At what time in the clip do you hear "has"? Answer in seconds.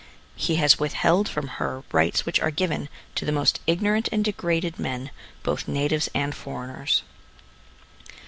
0.55-0.79